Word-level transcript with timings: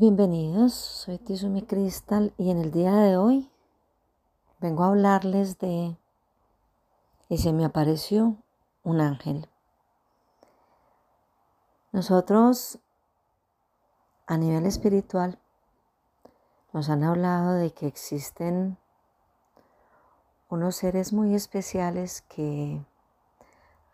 Bienvenidos, 0.00 0.74
soy 0.74 1.18
Tizumi 1.18 1.62
Crystal 1.62 2.32
y 2.38 2.52
en 2.52 2.58
el 2.58 2.70
día 2.70 2.94
de 2.94 3.16
hoy 3.16 3.50
vengo 4.60 4.84
a 4.84 4.90
hablarles 4.90 5.58
de 5.58 5.96
y 7.28 7.38
se 7.38 7.52
me 7.52 7.64
apareció 7.64 8.36
un 8.84 9.00
ángel. 9.00 9.48
Nosotros 11.90 12.78
a 14.28 14.36
nivel 14.36 14.66
espiritual 14.66 15.40
nos 16.72 16.90
han 16.90 17.02
hablado 17.02 17.54
de 17.54 17.72
que 17.72 17.88
existen 17.88 18.78
unos 20.48 20.76
seres 20.76 21.12
muy 21.12 21.34
especiales 21.34 22.22
que 22.22 22.86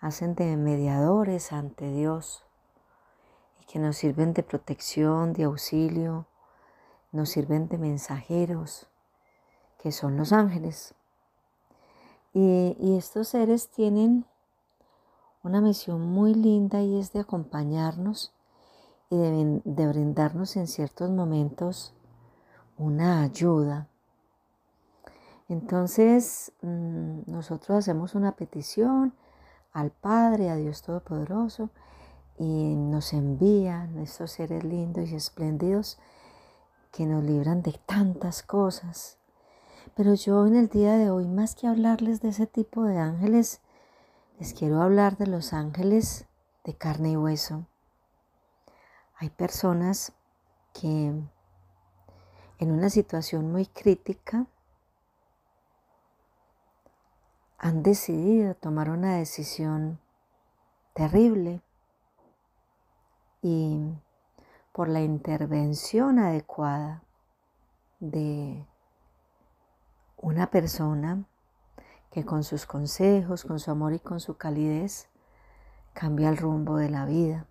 hacen 0.00 0.34
de 0.34 0.56
mediadores 0.56 1.52
ante 1.52 1.92
Dios 1.92 2.44
que 3.72 3.78
nos 3.78 3.96
sirven 3.96 4.34
de 4.34 4.42
protección, 4.42 5.32
de 5.32 5.44
auxilio, 5.44 6.26
nos 7.10 7.30
sirven 7.30 7.68
de 7.68 7.78
mensajeros, 7.78 8.86
que 9.78 9.92
son 9.92 10.18
los 10.18 10.34
ángeles. 10.34 10.94
Y, 12.34 12.96
estos 12.98 13.28
seres 13.28 13.70
tienen 13.70 14.26
una 15.42 15.62
misión 15.62 16.02
muy 16.02 16.34
linda 16.34 16.82
y 16.82 16.98
es 16.98 17.14
de 17.14 17.20
acompañarnos 17.20 18.34
y 19.08 19.16
de, 19.16 19.62
de 19.64 19.88
brindarnos 19.88 20.54
en 20.56 20.66
ciertos 20.66 21.10
momentos 21.10 21.94
una 22.76 23.22
ayuda. 23.22 23.88
Entonces, 25.48 26.52
mm, 26.60 27.20
nosotros 27.24 27.78
hacemos 27.78 28.14
una 28.14 28.32
petición 28.32 29.14
al 29.72 29.92
Padre, 29.92 30.50
a 30.50 30.56
Dios 30.56 30.82
Todopoderoso, 30.82 31.70
y 32.42 32.74
nos 32.74 33.12
envían 33.12 33.96
estos 34.00 34.32
seres 34.32 34.64
lindos 34.64 35.08
y 35.08 35.14
espléndidos 35.14 35.96
que 36.90 37.06
nos 37.06 37.22
libran 37.22 37.62
de 37.62 37.78
tantas 37.86 38.42
cosas. 38.42 39.16
Pero 39.94 40.14
yo 40.14 40.44
en 40.48 40.56
el 40.56 40.68
día 40.68 40.96
de 40.96 41.08
hoy, 41.08 41.28
más 41.28 41.54
que 41.54 41.68
hablarles 41.68 42.20
de 42.20 42.30
ese 42.30 42.48
tipo 42.48 42.82
de 42.82 42.98
ángeles, 42.98 43.60
les 44.40 44.54
quiero 44.54 44.82
hablar 44.82 45.16
de 45.18 45.28
los 45.28 45.52
ángeles 45.52 46.26
de 46.64 46.74
carne 46.74 47.12
y 47.12 47.16
hueso. 47.16 47.64
Hay 49.18 49.30
personas 49.30 50.12
que 50.72 51.12
en 52.58 52.72
una 52.72 52.90
situación 52.90 53.52
muy 53.52 53.66
crítica 53.66 54.46
han 57.56 57.84
decidido 57.84 58.56
tomar 58.56 58.90
una 58.90 59.14
decisión 59.14 60.00
terrible 60.92 61.62
y 63.42 63.92
por 64.72 64.88
la 64.88 65.02
intervención 65.02 66.18
adecuada 66.18 67.02
de 68.00 68.64
una 70.16 70.50
persona 70.50 71.24
que 72.10 72.24
con 72.24 72.44
sus 72.44 72.64
consejos, 72.66 73.44
con 73.44 73.58
su 73.58 73.70
amor 73.70 73.92
y 73.92 73.98
con 73.98 74.20
su 74.20 74.36
calidez 74.36 75.08
cambia 75.92 76.28
el 76.28 76.36
rumbo 76.36 76.76
de 76.76 76.88
la 76.88 77.04
vida. 77.04 77.46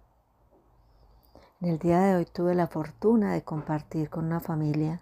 En 1.60 1.70
el 1.70 1.78
día 1.78 2.00
de 2.00 2.16
hoy 2.16 2.26
tuve 2.26 2.56
la 2.56 2.68
fortuna 2.68 3.34
de 3.34 3.44
compartir 3.44 4.10
con 4.10 4.26
una 4.26 4.40
familia 4.40 5.02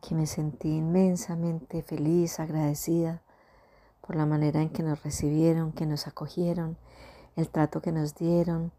que 0.00 0.14
me 0.14 0.26
sentí 0.26 0.76
inmensamente 0.76 1.82
feliz, 1.82 2.38
agradecida 2.38 3.22
por 4.00 4.16
la 4.16 4.26
manera 4.26 4.62
en 4.62 4.70
que 4.70 4.82
nos 4.82 5.02
recibieron, 5.02 5.72
que 5.72 5.86
nos 5.86 6.06
acogieron, 6.06 6.76
el 7.36 7.48
trato 7.48 7.82
que 7.82 7.92
nos 7.92 8.14
dieron, 8.14 8.72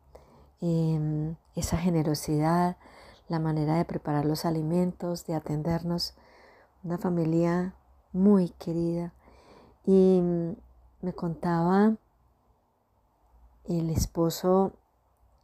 Em, 0.62 1.36
esa 1.56 1.78
generosidad, 1.78 2.78
la 3.28 3.40
manera 3.40 3.76
de 3.76 3.86
preparar 3.86 4.26
los 4.26 4.46
alimentos, 4.46 5.26
de 5.26 5.36
atendernos. 5.36 6.16
Una 6.84 6.98
familia 6.98 7.74
muy 8.14 8.50
querida. 8.50 9.14
Y 9.86 10.20
mm, 10.22 10.56
me 11.02 11.14
contaba 11.14 11.96
el 13.66 13.90
esposo, 13.90 14.74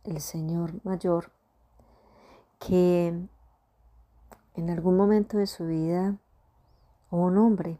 el 0.03 0.21
señor 0.21 0.73
mayor, 0.83 1.31
que 2.59 3.27
en 4.55 4.69
algún 4.69 4.95
momento 4.95 5.37
de 5.37 5.47
su 5.47 5.65
vida 5.65 6.17
hubo 7.09 7.25
un 7.25 7.37
hombre 7.37 7.79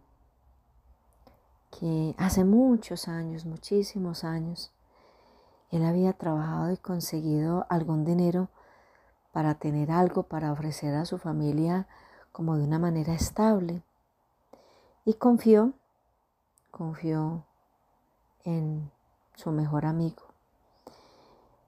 que 1.69 2.15
hace 2.17 2.43
muchos 2.43 3.07
años, 3.07 3.45
muchísimos 3.45 4.23
años, 4.23 4.71
él 5.71 5.85
había 5.85 6.13
trabajado 6.13 6.71
y 6.71 6.77
conseguido 6.77 7.65
algún 7.69 8.03
dinero 8.03 8.49
para 9.31 9.55
tener 9.55 9.91
algo 9.91 10.23
para 10.23 10.51
ofrecer 10.51 10.93
a 10.95 11.05
su 11.05 11.17
familia 11.17 11.87
como 12.31 12.57
de 12.57 12.65
una 12.65 12.79
manera 12.79 13.13
estable. 13.13 13.81
Y 15.05 15.13
confió, 15.13 15.73
confió 16.69 17.45
en 18.43 18.91
su 19.35 19.51
mejor 19.51 19.85
amigo. 19.85 20.23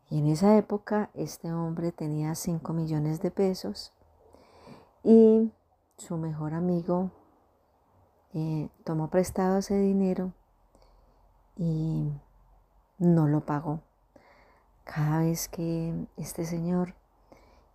Y 0.10 0.20
en 0.20 0.28
esa 0.28 0.58
época 0.58 1.10
este 1.14 1.52
hombre 1.54 1.92
tenía 1.92 2.36
5 2.36 2.74
millones 2.74 3.22
de 3.22 3.32
pesos 3.32 3.94
y 5.04 5.52
su 5.98 6.18
mejor 6.18 6.54
amigo 6.54 7.10
eh, 8.34 8.70
tomó 8.84 9.10
prestado 9.10 9.60
ese 9.60 9.80
dinero 9.80 10.34
y 11.56 12.12
no 13.00 13.28
lo 13.28 13.42
pagó. 13.42 13.80
Cada 14.84 15.20
vez 15.20 15.48
que 15.48 15.94
este 16.18 16.46
señor 16.46 16.94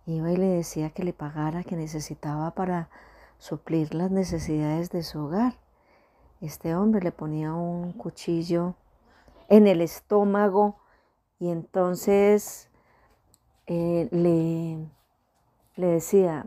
iba 0.05 0.31
y 0.31 0.37
le 0.37 0.47
decía 0.47 0.91
que 0.91 1.03
le 1.03 1.13
pagara, 1.13 1.63
que 1.63 1.75
necesitaba 1.75 2.51
para 2.51 2.89
suplir 3.37 3.93
las 3.93 4.11
necesidades 4.11 4.89
de 4.91 5.03
su 5.03 5.19
hogar, 5.25 5.53
este 6.41 6.75
hombre 6.75 7.01
le 7.01 7.11
ponía 7.11 7.53
un 7.53 7.93
cuchillo 7.93 8.75
en 9.49 9.67
el 9.67 9.81
estómago 9.81 10.77
y 11.39 11.49
entonces 11.49 12.69
eh, 13.67 14.07
le, 14.11 14.77
le 15.75 15.87
decía, 15.87 16.45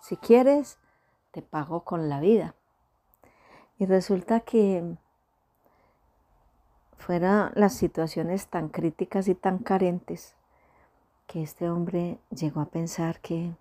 si 0.00 0.16
quieres, 0.16 0.78
te 1.32 1.42
pago 1.42 1.84
con 1.84 2.08
la 2.08 2.20
vida. 2.20 2.54
Y 3.78 3.86
resulta 3.86 4.40
que 4.40 4.96
fueran 6.98 7.52
las 7.54 7.72
situaciones 7.74 8.48
tan 8.48 8.68
críticas 8.68 9.28
y 9.28 9.34
tan 9.34 9.58
carentes 9.58 10.34
que 11.26 11.42
este 11.42 11.70
hombre 11.70 12.18
llegó 12.30 12.60
a 12.60 12.66
pensar 12.66 13.20
que 13.20 13.54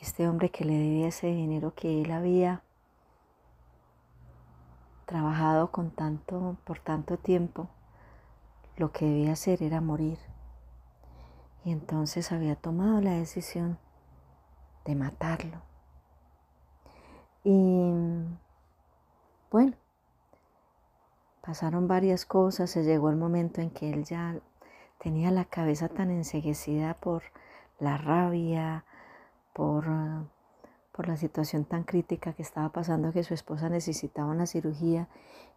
este 0.00 0.28
hombre 0.28 0.50
que 0.50 0.64
le 0.64 0.74
debía 0.74 1.08
ese 1.08 1.28
dinero 1.28 1.72
que 1.74 2.02
él 2.02 2.10
había 2.12 2.62
trabajado 5.06 5.70
con 5.70 5.90
tanto 5.90 6.56
por 6.64 6.80
tanto 6.80 7.16
tiempo 7.16 7.68
lo 8.76 8.92
que 8.92 9.06
debía 9.06 9.32
hacer 9.32 9.62
era 9.62 9.80
morir. 9.80 10.18
Y 11.64 11.72
entonces 11.72 12.32
había 12.32 12.56
tomado 12.56 13.00
la 13.00 13.12
decisión 13.12 13.78
de 14.84 14.94
matarlo. 14.94 15.62
Y 17.44 17.92
bueno 19.50 19.85
Pasaron 21.46 21.86
varias 21.86 22.26
cosas, 22.26 22.70
se 22.70 22.82
llegó 22.82 23.08
el 23.08 23.14
momento 23.16 23.60
en 23.60 23.70
que 23.70 23.90
él 23.90 24.04
ya 24.04 24.36
tenía 24.98 25.30
la 25.30 25.44
cabeza 25.44 25.88
tan 25.88 26.10
enseguecida 26.10 26.94
por 26.94 27.22
la 27.78 27.96
rabia, 27.98 28.84
por, 29.52 29.84
por 30.90 31.06
la 31.06 31.16
situación 31.16 31.64
tan 31.64 31.84
crítica 31.84 32.32
que 32.32 32.42
estaba 32.42 32.70
pasando 32.70 33.12
que 33.12 33.22
su 33.22 33.32
esposa 33.32 33.68
necesitaba 33.68 34.28
una 34.28 34.46
cirugía 34.46 35.06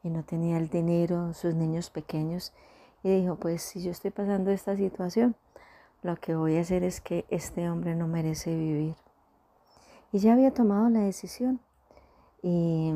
y 0.04 0.12
no 0.12 0.24
tenía 0.24 0.58
el 0.58 0.70
dinero, 0.70 1.34
sus 1.34 1.56
niños 1.56 1.90
pequeños, 1.90 2.54
y 3.02 3.22
dijo, 3.22 3.38
pues 3.38 3.64
si 3.64 3.82
yo 3.82 3.90
estoy 3.90 4.12
pasando 4.12 4.52
esta 4.52 4.76
situación, 4.76 5.36
lo 6.04 6.18
que 6.18 6.36
voy 6.36 6.58
a 6.58 6.62
hacer 6.62 6.84
es 6.84 7.02
que 7.02 7.26
este 7.30 7.68
hombre 7.68 7.96
no 7.96 8.08
merece 8.08 8.56
vivir. 8.56 8.96
Y 10.12 10.20
ya 10.20 10.34
había 10.34 10.54
tomado 10.54 10.88
la 10.90 11.00
decisión. 11.00 11.60
Y 12.42 12.94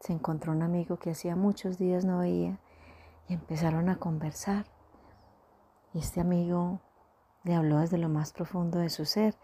se 0.00 0.12
encontró 0.12 0.52
un 0.52 0.62
amigo 0.62 0.98
que 0.98 1.10
hacía 1.10 1.36
muchos 1.36 1.78
días 1.78 2.04
no 2.04 2.18
veía 2.18 2.58
y 3.26 3.34
empezaron 3.34 3.88
a 3.88 3.98
conversar. 3.98 4.66
Y 5.92 5.98
este 5.98 6.20
amigo 6.20 6.80
le 7.44 7.54
habló 7.54 7.78
desde 7.78 7.98
lo 7.98 8.08
más 8.08 8.32
profundo 8.32 8.78
de 8.78 8.90
su 8.90 9.04
ser 9.04 9.34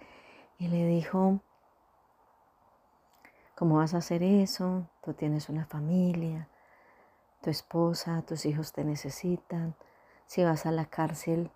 y 0.59 0.69
le 0.69 0.87
dijo, 0.87 1.41
¿cómo 3.55 3.77
vas 3.77 3.95
a 3.95 3.99
hacer 3.99 4.23
eso? 4.23 4.89
Tú 5.03 5.15
tienes 5.15 5.49
una 5.49 5.67
familia, 5.67 6.49
tu 7.43 7.51
esposa, 7.51 8.23
tus 8.23 8.47
hijos 8.47 8.73
te 8.73 8.85
necesitan, 8.85 9.75
si 10.27 10.45
vas 10.45 10.67
a 10.67 10.71
la 10.71 10.87
cárcel 10.87 11.51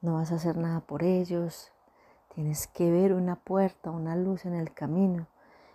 no 0.00 0.14
vas 0.14 0.30
a 0.30 0.36
hacer 0.36 0.56
nada 0.56 0.80
por 0.80 1.02
ellos, 1.02 1.72
tienes 2.34 2.68
que 2.68 2.90
ver 2.90 3.12
una 3.12 3.36
puerta, 3.36 3.90
una 3.90 4.14
luz 4.14 4.46
en 4.46 4.54
el 4.54 4.72
camino. 4.72 5.26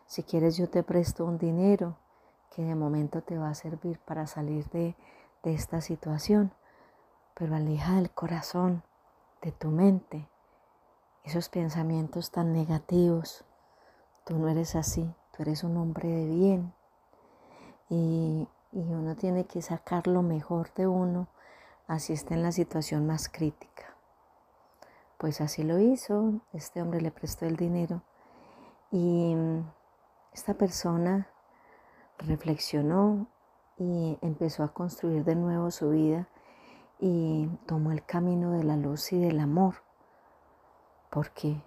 Si 0.05 0.23
quieres 0.23 0.55
yo 0.55 0.69
te 0.69 0.83
presto 0.83 1.25
un 1.25 1.37
dinero 1.37 1.97
que 2.55 2.63
de 2.63 2.75
momento 2.75 3.21
te 3.21 3.37
va 3.37 3.49
a 3.49 3.55
servir 3.55 3.99
para 3.99 4.27
salir 4.27 4.69
de, 4.69 4.95
de 5.43 5.53
esta 5.53 5.81
situación, 5.81 6.53
pero 7.33 7.55
aleja 7.55 7.95
del 7.95 8.11
corazón, 8.11 8.83
de 9.41 9.51
tu 9.51 9.69
mente, 9.69 10.27
esos 11.23 11.49
pensamientos 11.49 12.31
tan 12.31 12.53
negativos. 12.53 13.43
Tú 14.25 14.37
no 14.37 14.47
eres 14.49 14.75
así, 14.75 15.13
tú 15.35 15.43
eres 15.43 15.63
un 15.63 15.77
hombre 15.77 16.07
de 16.07 16.25
bien 16.27 16.73
y, 17.89 18.47
y 18.71 18.79
uno 18.79 19.15
tiene 19.15 19.45
que 19.45 19.61
sacar 19.61 20.07
lo 20.07 20.21
mejor 20.21 20.73
de 20.75 20.87
uno, 20.87 21.27
así 21.87 22.13
está 22.13 22.35
en 22.35 22.43
la 22.43 22.51
situación 22.51 23.07
más 23.07 23.29
crítica. 23.29 23.95
Pues 25.17 25.41
así 25.41 25.63
lo 25.63 25.79
hizo, 25.79 26.41
este 26.53 26.81
hombre 26.81 27.01
le 27.01 27.11
prestó 27.11 27.45
el 27.45 27.55
dinero 27.55 28.03
y 28.91 29.35
esta 30.33 30.53
persona 30.53 31.32
reflexionó 32.19 33.27
y 33.77 34.17
empezó 34.21 34.63
a 34.63 34.73
construir 34.73 35.23
de 35.23 35.35
nuevo 35.35 35.71
su 35.71 35.89
vida 35.89 36.27
y 36.99 37.47
tomó 37.65 37.91
el 37.91 38.05
camino 38.05 38.51
de 38.51 38.63
la 38.63 38.77
luz 38.77 39.11
y 39.13 39.19
del 39.19 39.39
amor. 39.39 39.75
¿Por 41.09 41.31
qué? 41.31 41.61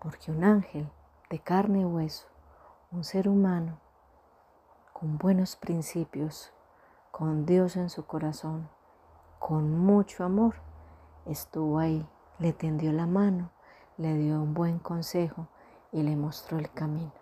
Porque 0.00 0.30
un 0.30 0.44
ángel 0.44 0.88
de 1.30 1.38
carne 1.38 1.80
y 1.80 1.84
hueso, 1.84 2.28
un 2.90 3.04
ser 3.04 3.28
humano 3.28 3.80
con 4.92 5.18
buenos 5.18 5.56
principios, 5.56 6.52
con 7.10 7.44
Dios 7.44 7.74
en 7.74 7.90
su 7.90 8.06
corazón, 8.06 8.68
con 9.40 9.76
mucho 9.76 10.22
amor, 10.22 10.54
estuvo 11.26 11.80
ahí, 11.80 12.08
le 12.38 12.52
tendió 12.52 12.92
la 12.92 13.06
mano, 13.06 13.50
le 13.96 14.14
dio 14.14 14.40
un 14.40 14.54
buen 14.54 14.78
consejo 14.78 15.48
y 15.90 16.04
le 16.04 16.14
mostró 16.14 16.58
el 16.58 16.70
camino. 16.70 17.21